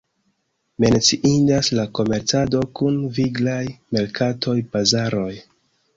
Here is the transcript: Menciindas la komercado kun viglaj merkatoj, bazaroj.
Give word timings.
Menciindas 0.85 1.69
la 1.81 1.85
komercado 1.99 2.63
kun 2.79 2.97
viglaj 3.19 3.61
merkatoj, 3.99 4.57
bazaroj. 4.73 5.33